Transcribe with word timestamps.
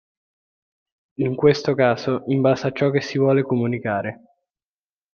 In 1.19 1.35
questo 1.35 1.75
caso 1.75 2.23
in 2.25 2.41
base 2.41 2.65
a 2.65 2.71
ciò 2.71 2.89
che 2.89 3.01
si 3.01 3.19
vuole 3.19 3.43
comunicare. 3.43 4.21